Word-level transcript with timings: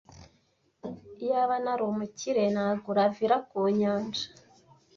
Iyaba 1.23 1.55
nari 1.63 1.81
umukire, 1.91 2.43
nagura 2.53 3.03
villa 3.15 3.37
ku 3.49 3.57
nyanja. 3.79 4.25